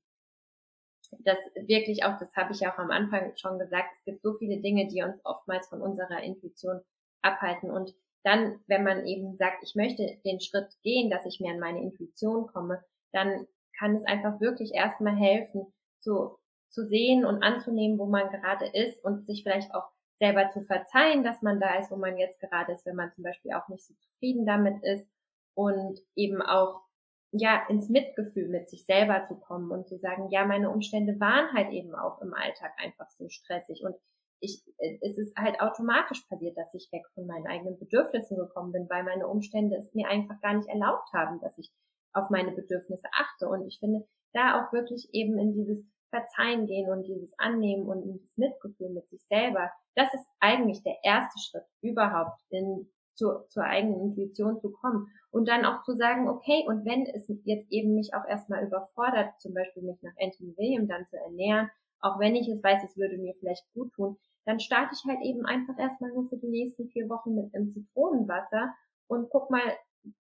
[1.20, 4.34] Das wirklich auch, das habe ich ja auch am Anfang schon gesagt, es gibt so
[4.34, 6.82] viele Dinge, die uns oftmals von unserer Intuition
[7.22, 7.94] abhalten und
[8.28, 11.80] dann, wenn man eben sagt, ich möchte den Schritt gehen, dass ich mehr an meine
[11.80, 13.46] Intuition komme, dann
[13.78, 16.36] kann es einfach wirklich erstmal helfen, zu,
[16.68, 19.88] zu sehen und anzunehmen, wo man gerade ist und sich vielleicht auch
[20.20, 23.24] selber zu verzeihen, dass man da ist, wo man jetzt gerade ist, wenn man zum
[23.24, 25.08] Beispiel auch nicht so zufrieden damit ist
[25.54, 26.82] und eben auch
[27.32, 31.50] ja ins Mitgefühl mit sich selber zu kommen und zu sagen, ja, meine Umstände waren
[31.54, 33.96] halt eben auch im Alltag einfach so stressig und
[34.40, 34.62] ich,
[35.00, 39.04] es ist halt automatisch passiert, dass ich weg von meinen eigenen Bedürfnissen gekommen bin, weil
[39.04, 41.72] meine Umstände es mir einfach gar nicht erlaubt haben, dass ich
[42.12, 43.48] auf meine Bedürfnisse achte.
[43.48, 48.02] Und ich finde, da auch wirklich eben in dieses Verzeihen gehen und dieses Annehmen und
[48.02, 53.64] dieses Mitgefühl mit sich selber, das ist eigentlich der erste Schritt überhaupt in, zu, zur
[53.64, 55.08] eigenen Intuition zu kommen.
[55.30, 59.38] Und dann auch zu sagen, okay, und wenn es jetzt eben mich auch erstmal überfordert,
[59.40, 61.70] zum Beispiel mich nach Anthony William dann zu ernähren,
[62.00, 65.20] auch wenn ich es weiß, es würde mir vielleicht gut tun, dann starte ich halt
[65.22, 68.74] eben einfach erstmal nur für die nächsten vier Wochen mit einem Zitronenwasser
[69.06, 69.62] und guck mal,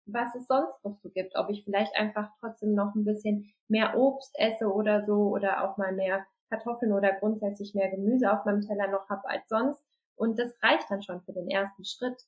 [0.07, 1.37] was es sonst noch so gibt.
[1.37, 5.77] Ob ich vielleicht einfach trotzdem noch ein bisschen mehr Obst esse oder so oder auch
[5.77, 9.83] mal mehr Kartoffeln oder grundsätzlich mehr Gemüse auf meinem Teller noch habe als sonst.
[10.15, 12.23] Und das reicht dann schon für den ersten Schritt.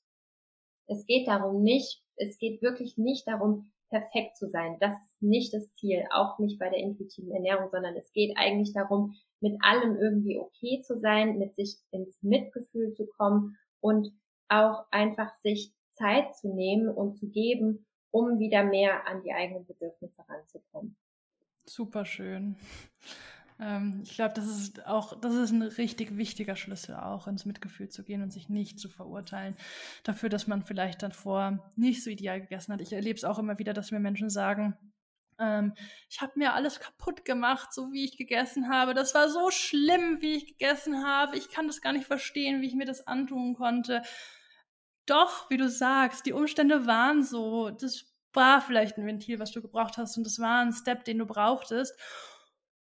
[0.86, 4.76] Es geht darum nicht, es geht wirklich nicht darum, perfekt zu sein.
[4.80, 8.72] Das ist nicht das Ziel, auch nicht bei der intuitiven Ernährung, sondern es geht eigentlich
[8.74, 14.12] darum, mit allem irgendwie okay zu sein, mit sich ins Mitgefühl zu kommen und
[14.48, 19.66] auch einfach sich Zeit zu nehmen und zu geben, um wieder mehr an die eigenen
[19.66, 20.96] Bedürfnisse ranzukommen.
[21.66, 22.56] Super schön.
[23.60, 27.88] Ähm, ich glaube, das ist auch, das ist ein richtig wichtiger Schlüssel, auch ins Mitgefühl
[27.88, 29.56] zu gehen und sich nicht zu verurteilen
[30.04, 32.80] dafür, dass man vielleicht davor nicht so ideal gegessen hat.
[32.80, 34.76] Ich erlebe es auch immer wieder, dass mir Menschen sagen,
[35.38, 35.74] ähm,
[36.08, 38.94] ich habe mir alles kaputt gemacht, so wie ich gegessen habe.
[38.94, 41.36] Das war so schlimm, wie ich gegessen habe.
[41.36, 44.02] Ich kann das gar nicht verstehen, wie ich mir das antun konnte.
[45.06, 47.70] Doch, wie du sagst, die Umstände waren so.
[47.70, 51.18] Das war vielleicht ein Ventil, was du gebraucht hast und das war ein Step, den
[51.18, 51.98] du brauchtest,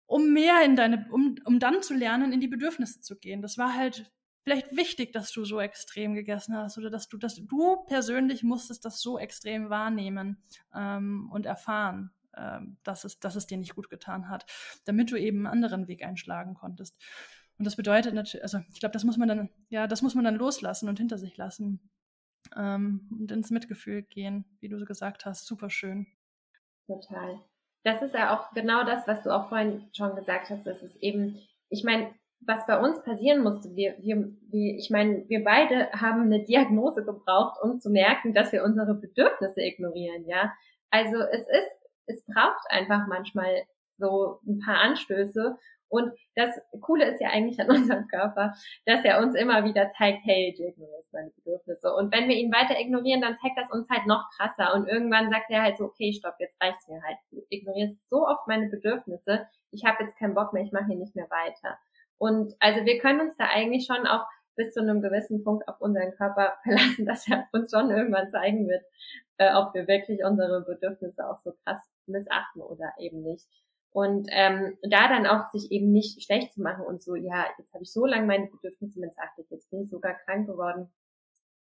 [0.05, 3.41] um mehr in deine, um, um dann zu lernen, in die Bedürfnisse zu gehen.
[3.41, 4.11] Das war halt
[4.43, 8.85] vielleicht wichtig, dass du so extrem gegessen hast oder dass du, dass du persönlich musstest
[8.85, 10.41] das so extrem wahrnehmen
[10.75, 12.11] ähm, und erfahren.
[12.37, 14.45] Ähm, dass, es, dass es dir nicht gut getan hat,
[14.85, 16.95] damit du eben einen anderen Weg einschlagen konntest.
[17.57, 20.23] Und das bedeutet natürlich, also ich glaube, das muss man dann, ja, das muss man
[20.23, 21.89] dann loslassen und hinter sich lassen
[22.55, 25.47] ähm, und ins Mitgefühl gehen, wie du so gesagt hast.
[25.47, 26.05] Super schön.
[26.85, 27.41] Total.
[27.83, 30.65] Das ist ja auch genau das, was du auch vorhin schon gesagt hast.
[30.67, 35.27] Das ist eben, ich meine, was bei uns passieren musste, wir, wir, wir, ich meine,
[35.27, 40.53] wir beide haben eine Diagnose gebraucht, um zu merken, dass wir unsere Bedürfnisse ignorieren, ja.
[40.89, 41.76] Also es ist
[42.07, 43.63] es braucht einfach manchmal
[43.97, 45.57] so ein paar Anstöße.
[45.89, 46.49] Und das
[46.81, 48.53] Coole ist ja eigentlich an unserem Körper,
[48.85, 51.93] dass er uns immer wieder zeigt, hey, du ignorierst meine Bedürfnisse.
[51.93, 54.73] Und wenn wir ihn weiter ignorieren, dann zeigt das uns halt noch krasser.
[54.73, 57.17] Und irgendwann sagt er halt so, okay, stopp, jetzt reicht's mir halt.
[57.31, 59.47] Du ignorierst so oft meine Bedürfnisse.
[59.71, 61.77] Ich habe jetzt keinen Bock mehr, ich mache hier nicht mehr weiter.
[62.17, 65.79] Und also wir können uns da eigentlich schon auch bis zu einem gewissen Punkt auf
[65.79, 68.83] unseren Körper verlassen, dass er uns schon irgendwann zeigen wird,
[69.37, 73.47] äh, ob wir wirklich unsere Bedürfnisse auch so krass missachten oder eben nicht.
[73.91, 77.73] Und ähm, da dann auch sich eben nicht schlecht zu machen und so, ja, jetzt
[77.73, 80.91] habe ich so lange meine Bedürfnisse missachtet, jetzt bin ich sogar krank geworden.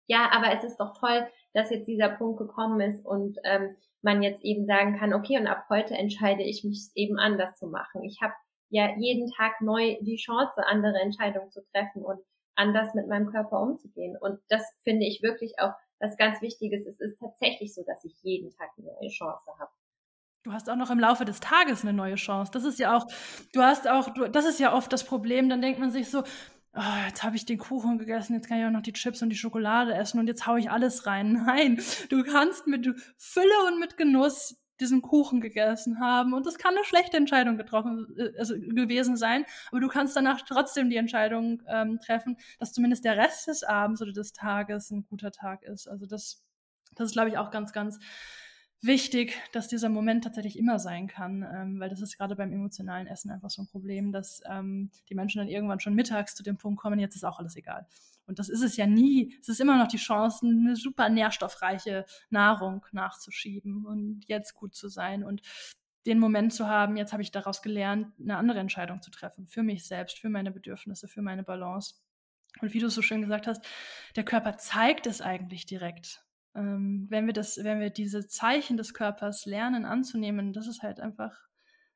[0.07, 4.23] Ja, aber es ist doch toll, dass jetzt dieser Punkt gekommen ist und ähm, man
[4.23, 8.03] jetzt eben sagen kann, okay, und ab heute entscheide ich mich eben anders zu machen.
[8.03, 8.35] Ich habe
[8.71, 12.21] ja jeden Tag neu die Chance, andere Entscheidungen zu treffen und
[12.55, 14.17] anders mit meinem Körper umzugehen.
[14.21, 16.87] Und das finde ich wirklich auch was ganz Wichtiges.
[16.87, 19.71] Es ist tatsächlich so, dass ich jeden Tag eine neue Chance habe.
[20.43, 22.51] Du hast auch noch im Laufe des Tages eine neue Chance.
[22.53, 23.07] Das ist ja auch,
[23.53, 25.51] du hast auch, du, das ist ja oft das Problem.
[25.51, 26.23] Dann denkt man sich so,
[26.75, 29.29] oh, jetzt habe ich den Kuchen gegessen, jetzt kann ich auch noch die Chips und
[29.29, 31.33] die Schokolade essen und jetzt haue ich alles rein.
[31.47, 36.33] Nein, du kannst mit Fülle und mit Genuss diesen Kuchen gegessen haben.
[36.33, 39.45] Und das kann eine schlechte Entscheidung getroffen, äh, also gewesen sein.
[39.71, 44.01] Aber du kannst danach trotzdem die Entscheidung ähm, treffen, dass zumindest der Rest des Abends
[44.01, 45.87] oder des Tages ein guter Tag ist.
[45.87, 46.43] Also das,
[46.95, 47.99] das ist, glaube ich, auch ganz, ganz
[48.83, 53.07] wichtig, dass dieser Moment tatsächlich immer sein kann, ähm, weil das ist gerade beim emotionalen
[53.07, 56.57] Essen einfach so ein Problem, dass ähm, die Menschen dann irgendwann schon mittags zu dem
[56.57, 57.87] Punkt kommen, jetzt ist auch alles egal.
[58.27, 59.37] Und das ist es ja nie.
[59.41, 64.89] Es ist immer noch die Chance, eine super nährstoffreiche Nahrung nachzuschieben und jetzt gut zu
[64.89, 65.43] sein und
[66.07, 69.63] den Moment zu haben, jetzt habe ich daraus gelernt, eine andere Entscheidung zu treffen, für
[69.63, 71.97] mich selbst, für meine Bedürfnisse, für meine Balance.
[72.61, 73.65] Und wie du so schön gesagt hast,
[74.17, 76.25] der Körper zeigt es eigentlich direkt.
[76.55, 81.01] Ähm, wenn wir das, wenn wir diese Zeichen des Körpers lernen anzunehmen, das ist halt
[81.01, 81.49] einfach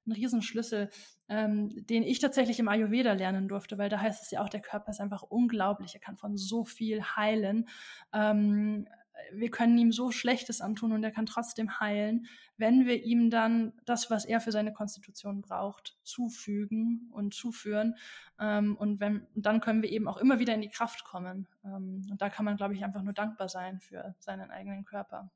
[0.06, 0.90] ein Riesenschlüssel,
[1.28, 4.60] ähm, den ich tatsächlich im Ayurveda lernen durfte, weil da heißt es ja auch, der
[4.60, 7.68] Körper ist einfach unglaublich, er kann von so viel heilen.
[8.12, 8.86] Ähm,
[9.32, 13.72] wir können ihm so Schlechtes antun und er kann trotzdem heilen, wenn wir ihm dann
[13.84, 17.96] das, was er für seine Konstitution braucht, zufügen und zuführen.
[18.38, 21.48] Ähm, und wenn, dann können wir eben auch immer wieder in die Kraft kommen.
[21.64, 25.30] Ähm, und da kann man, glaube ich, einfach nur dankbar sein für seinen eigenen Körper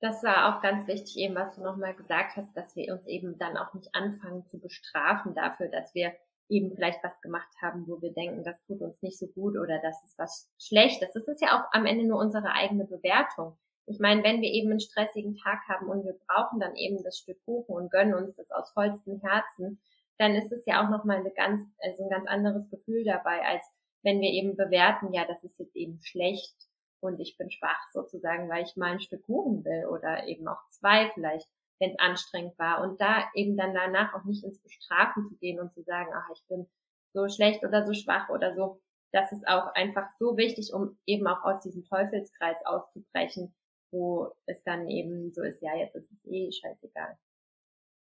[0.00, 3.36] das war auch ganz wichtig, eben was du nochmal gesagt hast, dass wir uns eben
[3.38, 6.12] dann auch nicht anfangen zu bestrafen dafür, dass wir
[6.48, 9.80] eben vielleicht was gemacht haben, wo wir denken, das tut uns nicht so gut oder
[9.82, 11.12] das ist was Schlechtes.
[11.12, 13.56] Das ist ja auch am Ende nur unsere eigene Bewertung.
[13.86, 17.18] Ich meine, wenn wir eben einen stressigen Tag haben und wir brauchen dann eben das
[17.18, 19.80] Stück Kuchen und gönnen uns das aus vollstem Herzen,
[20.18, 23.62] dann ist es ja auch nochmal eine ganz, also ein ganz anderes Gefühl dabei, als
[24.02, 26.54] wenn wir eben bewerten, ja, das ist jetzt eben schlecht
[27.00, 30.60] und ich bin schwach sozusagen, weil ich mal ein Stück Kuchen will oder eben auch
[30.70, 32.82] zwei vielleicht, wenn es anstrengend war.
[32.82, 36.28] Und da eben dann danach auch nicht ins Bestrafen zu gehen und zu sagen, ach,
[36.32, 36.66] ich bin
[37.12, 38.80] so schlecht oder so schwach oder so.
[39.12, 43.54] Das ist auch einfach so wichtig, um eben auch aus diesem Teufelskreis auszubrechen,
[43.90, 47.16] wo es dann eben so ist, ja, jetzt ist es eh scheißegal.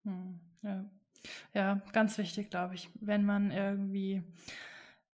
[0.03, 0.85] Hm, ja.
[1.53, 4.21] ja, ganz wichtig, glaube ich, wenn man irgendwie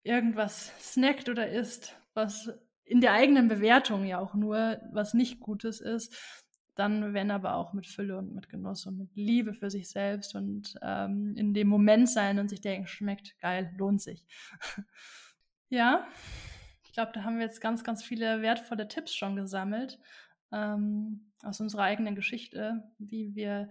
[0.03, 2.53] irgendwas snackt oder isst, was
[2.85, 6.15] in der eigenen Bewertung ja auch nur, was nicht Gutes ist,
[6.75, 10.35] dann wenn aber auch mit Fülle und mit Genuss und mit Liebe für sich selbst
[10.35, 14.25] und ähm, in dem Moment sein und sich denken, schmeckt geil, lohnt sich.
[15.69, 16.07] ja,
[16.85, 20.01] ich glaube, da haben wir jetzt ganz, ganz viele wertvolle Tipps schon gesammelt
[20.53, 23.71] ähm, aus unserer eigenen Geschichte, wie wir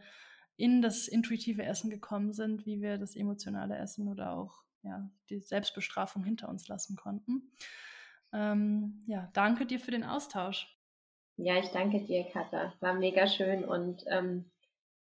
[0.56, 5.40] in das intuitive Essen gekommen sind, wie wir das emotionale Essen oder auch ja, die
[5.40, 7.52] Selbstbestrafung hinter uns lassen konnten.
[8.32, 10.79] Ähm, ja, danke dir für den Austausch.
[11.42, 12.74] Ja, ich danke dir, Katha.
[12.82, 13.64] War mega schön.
[13.64, 14.52] Und ähm,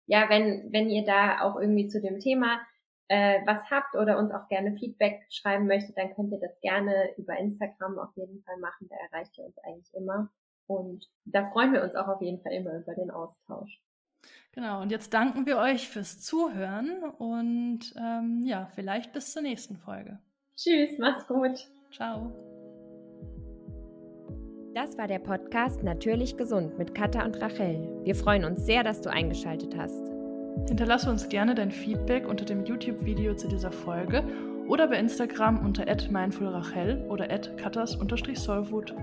[0.06, 2.62] ja, wenn, wenn ihr da auch irgendwie zu dem Thema
[3.10, 7.14] äh, was habt oder uns auch gerne Feedback schreiben möchtet, dann könnt ihr das gerne
[7.18, 8.88] über Instagram auf jeden Fall machen.
[8.90, 10.30] Da erreicht ihr uns eigentlich immer.
[10.68, 13.82] Und da freuen wir uns auch auf jeden Fall immer über den Austausch.
[14.54, 19.78] Genau, und jetzt danken wir euch fürs Zuhören und ähm, ja, vielleicht bis zur nächsten
[19.78, 20.20] Folge.
[20.56, 21.70] Tschüss, mach's gut.
[21.92, 22.49] Ciao.
[24.76, 27.88] Das war der Podcast Natürlich Gesund mit Katha und Rachel.
[28.04, 30.08] Wir freuen uns sehr, dass du eingeschaltet hast.
[30.68, 34.24] Hinterlasse uns gerne dein Feedback unter dem YouTube-Video zu dieser Folge
[34.68, 38.96] oder bei Instagram unter mindfulrachel oder katas-soulfood.